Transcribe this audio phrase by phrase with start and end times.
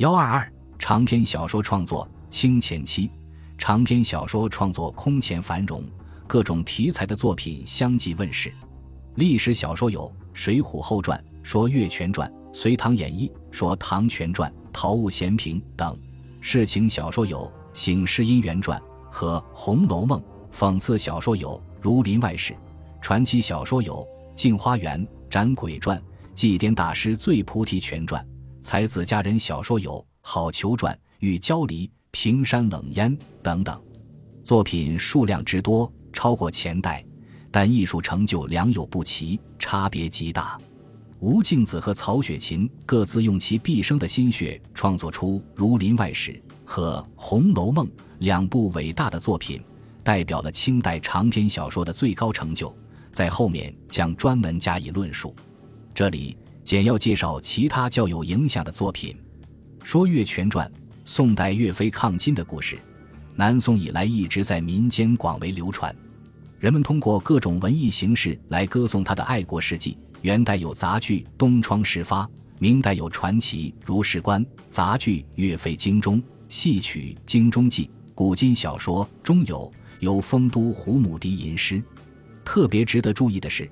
[0.00, 3.10] 幺二二长篇小说创作清前期，
[3.58, 5.84] 长篇小说创作空前繁荣，
[6.26, 8.50] 各种题材的作品相继问世。
[9.16, 15.94] 历史小说有《水浒后传》，说《岳全传》，《隋唐演义》，说《唐全传》，《陶物闲评》等；
[16.40, 17.40] 世情小说有
[17.78, 18.80] 《醒世姻缘传》
[19.10, 20.18] 和《红楼梦》；
[20.50, 22.54] 讽刺小说有《儒林外史》；
[23.02, 23.96] 传奇小说有
[24.34, 24.98] 《镜花缘》
[25.28, 25.98] 《斩鬼传》
[26.34, 28.24] 《祭奠大师醉菩提全传》；
[28.60, 33.80] 才子佳人小说有《好逑传》《玉娇离》《平山冷烟》等等。
[34.44, 37.04] 作品数量之多，超过前代。
[37.52, 40.56] 但艺术成就良莠不齐，差别极大。
[41.18, 46.32] 吴敬梓和曹雪芹各自用其毕生的心血创作出《儒林外史》
[46.64, 47.86] 和《红楼梦》
[48.20, 49.60] 两部伟大的作品，
[50.04, 52.72] 代表了清代长篇小说的最高成就。
[53.10, 55.34] 在后面将专门加以论述。
[55.92, 59.16] 这里简要介绍其他较有影响的作品。
[59.82, 60.66] 说《岳全传》，
[61.04, 62.78] 宋代岳飞抗金的故事，
[63.34, 65.94] 南宋以来一直在民间广为流传。
[66.58, 69.96] 人们通过各种文艺形式来歌颂他的爱国事迹。
[70.22, 72.24] 元代有杂剧《东窗事发》，
[72.58, 81.76] 明代有传奇《如是观》，杂剧《岳飞精忠》，戏曲《精忠记》，古今小说中有有《丰都胡母笛吟诗》。
[82.44, 83.66] 特别值得注意的是，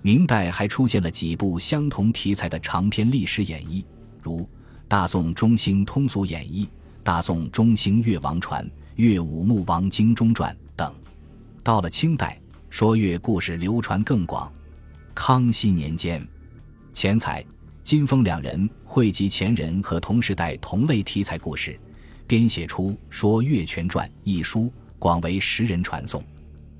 [0.00, 3.84] 明代还出现了几部相同题材的长篇历史演义，
[4.22, 4.40] 如
[4.86, 6.64] 《大宋中兴通俗演义》
[7.02, 10.94] 《大宋中兴越王传》《越武穆王精忠传》等。
[11.62, 12.40] 到了清代，
[12.70, 14.50] 说岳故事流传更广。
[15.14, 16.26] 康熙年间，
[16.94, 17.44] 钱财、
[17.82, 21.78] 金风两人汇集前人和同时代同类题材故事，
[22.26, 26.22] 编写出《说岳全传》一书，广为时人传颂。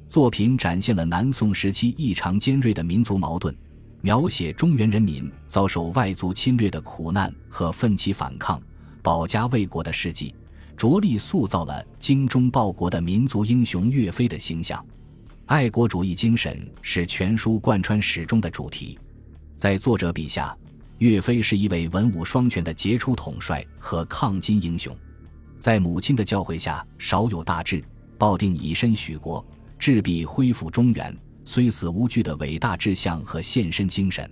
[0.09, 3.55] 作品展现了南宋时期异常尖锐的民族矛盾，
[4.01, 8.61] 描写中原人民遭受外族侵略的苦难和奋起反抗、
[9.03, 10.35] 保家卫国的事迹。
[10.79, 14.83] 着力塑造了精忠报国的民族英雄岳飞的形象，
[15.45, 18.99] 爱国主义精神是全书贯穿始终的主题。
[19.57, 20.57] 在作者笔下，
[20.99, 24.97] 岳飞是一位文武双全的杰出统帅和抗金英雄，
[25.59, 27.85] 在母亲的教诲下，少有大志，
[28.17, 29.45] 抱定以身许国、
[29.79, 34.29] 志必恢复中原、虽死无惧的伟大志向和献身精神，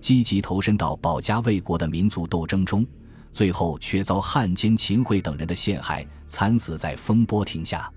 [0.00, 2.86] 积极投身到保家卫国的民族斗争中。
[3.32, 7.88] 最后却遭汉奸秦桧等人的陷害，惨死在风波亭下。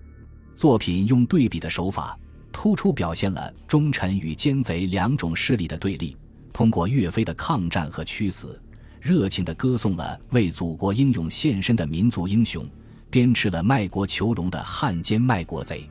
[0.55, 2.15] 作品用对比的手法，
[2.51, 6.15] 突出表现了忠臣与奸贼两种势力的对立。
[6.53, 8.61] 通过岳飞的抗战和屈死，
[9.01, 12.63] 热情地歌颂了为祖国英勇献身的民族英雄，
[13.09, 15.89] 鞭笞了卖国求荣的汉奸卖国贼。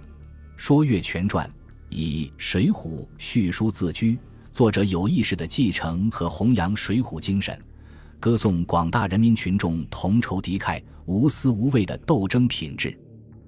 [0.63, 1.53] 说岳全传
[1.89, 4.17] 以《水浒》叙书自居，
[4.53, 7.61] 作者有意识地继承和弘扬水浒精神。
[8.21, 12.97] 歌颂广大人民群众同仇敌忾、无私无畏的斗争品质。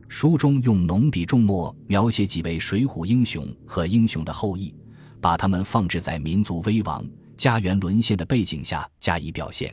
[0.08, 4.74] 书中用浓笔重墨描写几位水浒英雄和英雄的后裔，
[5.20, 9.72] 把他们放置在民族危亡、家园沦陷的背景下加以表现。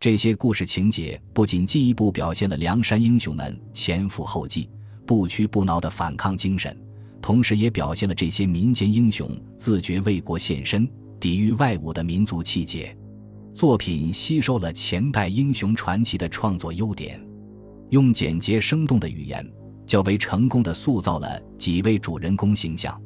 [0.00, 4.68] 这些故事情节不仅进一步表现了梁山英雄们前赴后继、
[5.06, 6.76] 不屈不挠的反抗精神，
[7.20, 10.88] 同时也表现了这些民间英雄自觉为国献身、
[11.20, 12.96] 抵御外侮的民族气节。
[13.52, 17.20] 作品吸收了前代英雄传奇的创作优点，
[17.90, 19.48] 用简洁生动的语言，
[19.86, 23.00] 较为成功的塑造了几位主人公形象。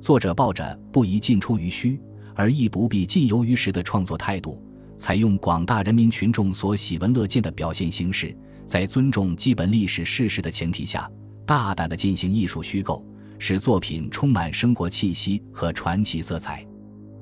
[0.00, 2.00] 作者抱着不宜尽出于虚，
[2.34, 4.60] 而亦不必尽由于实的创作态度，
[4.96, 11.08] 采用广大人民群众所喜闻乐见的表现形式，在尊重基本历史事实的前提下，
[11.46, 13.04] 大胆地进行艺术虚构，
[13.38, 16.66] 使作品充满生活气息和传奇色彩。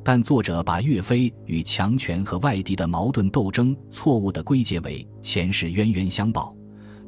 [0.05, 6.55] 但作者把岳飞与强权和外敌的矛盾斗争错误地归结为前世冤冤相报，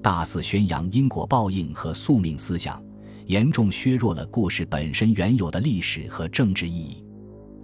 [0.00, 2.80] 大肆宣扬因果报应和宿命思想，
[3.26, 7.04] 严重削弱了故事本身原有的历史和政治意义。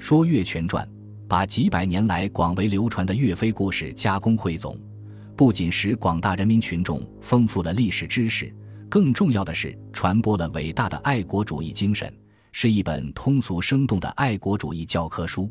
[0.00, 0.88] 说岳全传
[1.28, 4.76] 把几百年来广为流传的岳飞故事加工汇总，
[5.36, 8.52] 不仅使广大人民群众丰富了历史知识，
[8.90, 12.12] 更重要的是传播了伟大的爱国主义精神。
[12.52, 15.48] 是一本通俗生动的爱国主义教科书，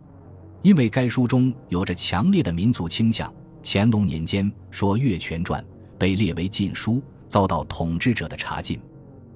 [0.61, 3.33] 因为该书中有着强烈的民族倾向。
[3.63, 5.63] 乾隆年间说《岳全传》
[5.97, 8.77] 被列为禁书，遭到统治者的查禁。《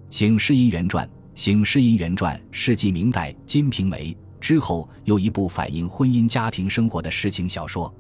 [0.10, 7.94] 醒世姻缘传》《醒世姻缘传》是继明代《金瓶梅》之后又一部反映婚姻家庭生活的诗情小说，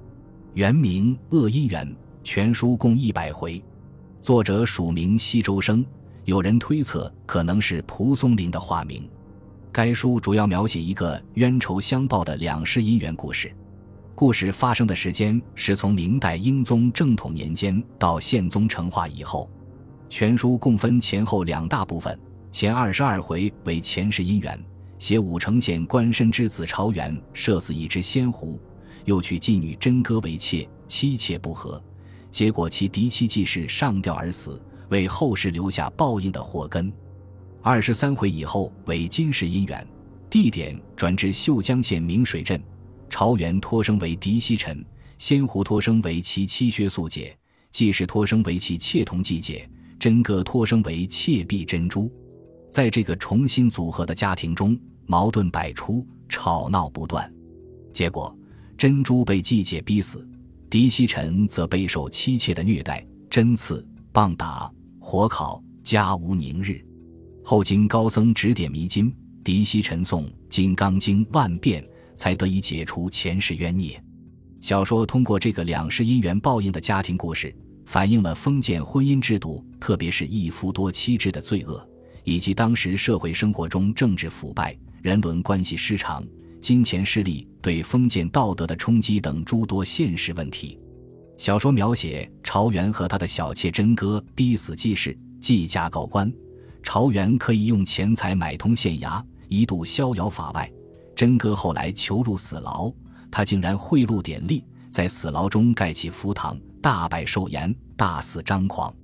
[0.55, 1.88] 原名《恶姻缘》，
[2.21, 3.63] 全书共一百回，
[4.23, 5.85] 作者署名西周生，
[6.23, 9.05] 有人推测可能是蒲松龄的化名。
[9.69, 13.53] 该书主要描写一个冤仇相报的两世姻缘故事。
[14.15, 19.49] 故事发生的时间是从明代英宗正统年间到宪宗成化以后。
[20.07, 22.17] 全书共分前后两大部分，
[22.49, 24.57] 前二十二回为前世姻缘，
[24.97, 28.57] 写武城县官绅之子朝元射死一只仙狐，
[29.03, 31.83] 又娶妓女真歌为妾，妻妾不和，
[32.33, 34.59] 结果其嫡妻继室上吊而死，
[34.89, 36.91] 为后世留下报应的祸根。
[37.62, 39.88] 二十三回以后为今世姻缘，
[40.31, 42.59] 地点转至秀江县明水镇。
[43.07, 44.83] 朝元托生为嫡西臣，
[45.19, 47.38] 仙狐托生为其妻薛素姐，
[47.69, 49.69] 季氏托生为其妾同季姐，
[50.00, 52.12] 真歌托生为妾婢珍珠。
[52.68, 54.75] 在这个重新组合的家庭中，
[55.06, 57.31] 矛盾百出，吵闹不断。
[57.94, 58.36] 结果，
[58.75, 60.27] 珍珠被季姐逼死，
[60.73, 64.67] 狄西臣则备受妻妾的虐待，针刺、棒打、
[64.99, 66.83] 火烤，家无宁日。
[67.43, 71.85] 后经高僧指点迷津，狄西臣诵《金刚经》万遍。
[72.15, 74.01] 才得以解除前世冤孽。
[74.61, 77.55] 小说通过这个两世姻缘报应的家庭故事，
[77.85, 81.87] 反映了封建婚姻制度，特别是一夫多妻制的罪恶，
[82.23, 86.25] 以及当时社会生活中政治腐败、人伦关系失常、
[86.63, 90.80] 金钱势力对封建道德的冲击等诸多现实问题。
[91.38, 96.31] 小说描写朝元和他的小妾真哥逼死季氏，季家告官，
[96.81, 100.71] 朝元可以用钱财买通县衙，一度逍遥法外。
[101.13, 102.89] 真哥后来囚入死牢，
[103.30, 108.95] 他竟然贿赂典吏，在死牢中盖起福堂，大摆寿筵，大肆张狂。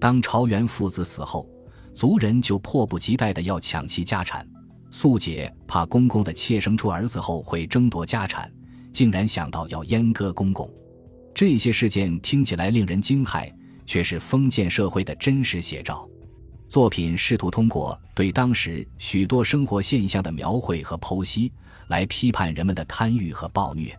[0.00, 1.48] 当朝元父子死后，
[1.94, 4.44] 族人就迫不及待地要抢其家产。
[4.90, 8.50] 素姐怕公公的妾生出儿子后会争夺家产，
[8.92, 10.70] 竟然想到要阉割公公。
[11.34, 13.52] 这些事件听起来令人惊骇，
[13.84, 16.08] 却是封建社会的真实写照。
[16.68, 21.52] 作品试图通过对当时许多生活现象的描绘和剖析，
[21.88, 23.96] 来批判人们的贪欲和暴虐。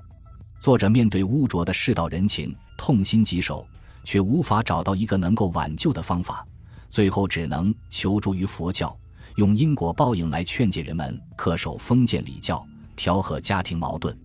[0.60, 3.66] 作者面对污浊的世道人情，痛心疾首，
[4.04, 6.44] 却无法找到一个能够挽救的方法，
[6.90, 8.98] 最后只能求助于佛教，
[9.38, 14.16] 用因果报应来劝诫人们恪守封建礼教，调和家庭矛盾。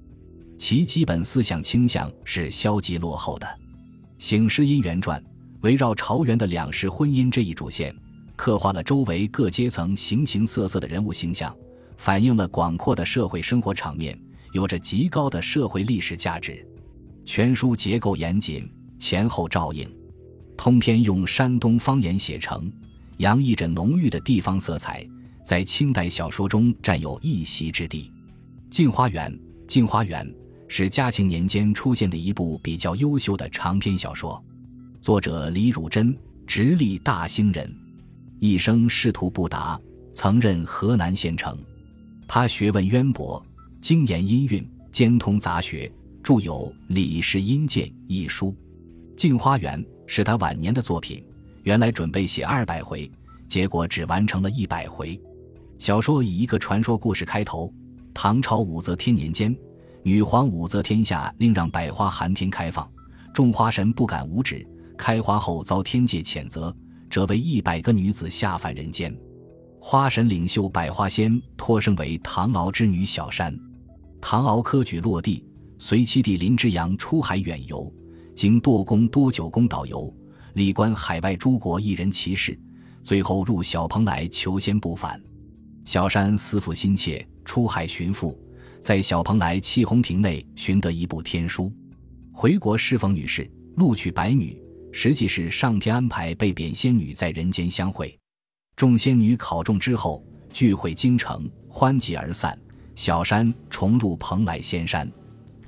[0.57, 3.47] 其基本思想倾向是消极落后的。
[4.17, 5.23] 《醒狮姻缘传》
[5.61, 7.95] 围绕朝元的两世婚姻这一主线。
[8.35, 11.55] 刻画了周围各阶层形形色色的人物形象，
[11.99, 14.19] 反映了广阔的社会生活场面，
[14.53, 16.67] 有着极高的社会历史价值。
[17.27, 18.67] 全书结构严谨，
[18.99, 19.87] 前后照应，
[20.57, 22.73] 通篇用山东方言写成，
[23.23, 25.07] 洋溢着浓郁的地方色彩，
[25.45, 28.11] 在清代小说中占有一席之地。
[28.69, 29.31] 《镜花缘》
[29.69, 30.27] 《镜花缘》
[30.67, 34.45] 是嘉庆年间出现的一部比较优秀的长篇小说，
[35.01, 36.17] 作者李汝珍，
[36.49, 37.73] 直隶大兴人。
[38.41, 39.81] 一生仕途不达，
[40.13, 41.57] 曾任河南县丞。
[42.27, 43.41] 他学问渊博，
[43.81, 45.89] 精研音韵，兼通杂学，
[46.25, 46.55] 著有
[46.89, 48.49] 《李氏音鉴》一书。
[49.15, 51.25] 《镜花缘》是他晚年的作品，
[51.63, 53.11] 原来准备写二百回，
[53.49, 55.21] 结果只完成了一百回。
[55.79, 57.73] 小说以一个传说故事开头：
[58.13, 59.57] 唐朝武则天年间，
[60.03, 62.89] 女皇武则天下令让百花寒天开放，
[63.33, 64.67] 众花神不敢无止，
[64.97, 66.75] 开花后遭天界谴责。
[67.09, 69.15] 这为一百个女子下凡人间，
[69.79, 73.57] 花神领袖百花仙托生为唐敖之女小山。
[74.21, 75.45] 唐敖科举落地，
[75.79, 77.93] 随七弟林之阳出海远游，
[78.35, 80.13] 经舵工多九宫导游，
[80.55, 82.59] 历观海外诸国一人奇事，
[83.03, 85.21] 最后入小蓬莱求仙不返。
[85.85, 88.39] 小山思父心切，出海寻父，
[88.81, 91.73] 在小蓬莱气红亭内寻得一部天书，
[92.33, 94.61] 回国侍奉女士，录取白女。
[94.93, 98.15] 实际是上天安排被贬仙女在人间相会，
[98.77, 100.23] 众仙女考中之后
[100.53, 102.59] 聚会京城，欢集而散。
[102.95, 105.11] 小山重入蓬莱仙山。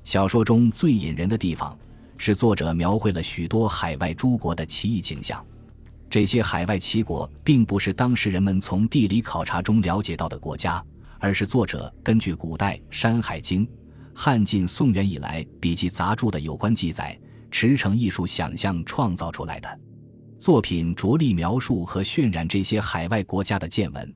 [0.04, 1.76] 小说中最引人的地方
[2.16, 5.44] 是作者描绘了许多海外诸国的奇异景象。
[6.08, 10.84] 这些海外奇国并不是当时人们从地理考察中了解到的国家，
[11.18, 13.66] 而是作者根据古代《山海经》、
[14.14, 17.18] 汉晋宋元以来笔记杂著的有关记载。
[17.50, 19.80] 驰骋艺术想象创造出来的
[20.40, 24.12] 作品，着力描述和渲染这些海外国家的见闻，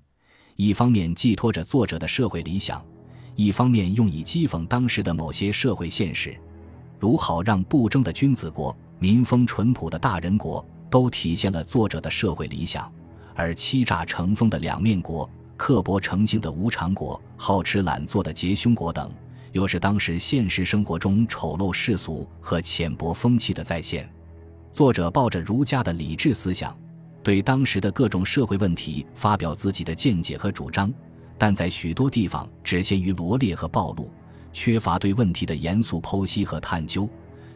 [0.57, 2.85] 一方面寄托着作者的社会理想，
[3.37, 6.37] 一方面用以讥讽当时的某些社会现实，
[6.99, 12.85] 如好让不争的君子国、民风淳朴的大人国，都体现了作者的社会理想；
[13.35, 19.11] 而欺诈成风的两面国、刻薄成性的无常国、好吃懒做的结凶国等。
[19.53, 24.09] 又是当时现实生活中丑陋世俗和浅薄风气的再现。
[24.71, 26.77] 作者抱着儒家的理智思想，
[27.23, 30.93] 对当时的各种社会问题发表自己的见解和主张，
[31.39, 34.11] 但在许多地方只限于罗列和暴露，
[34.53, 37.09] 缺乏对问题的严肃剖析和探究，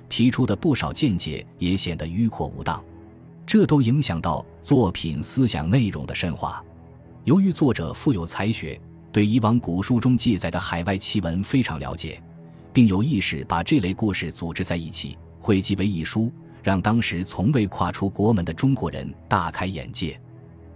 [0.08, 2.82] 提出的不少见解也显得迂阔无当，
[3.46, 6.62] 这都影响到作品思想内容的深化。
[7.24, 8.80] 由于作者富有才学，
[9.10, 12.22] 对以往古书中记载的海外奇闻非常了解，
[12.72, 16.32] 并有意识把这类故事组织在一起，汇集为一书，
[16.62, 20.20] 让当时从未跨出国门的中国人大开眼界。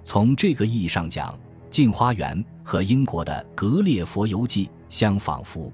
[0.05, 1.33] 从这个意义上讲，
[1.69, 5.73] 《镜花缘》和英国的《格列佛游记》相仿佛。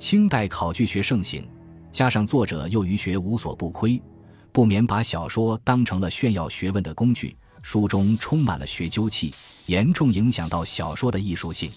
[0.00, 1.46] 清代考据学盛行，
[1.92, 4.02] 加上作者又于学无所不窥，
[4.50, 7.36] 不免把小说当成了炫耀学问的工具。
[7.60, 9.34] 书中充满了学究气，
[9.66, 11.70] 严重影响到小说的艺术性，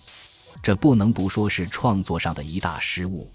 [0.62, 3.30] 这不能不说是创作上的一大失误。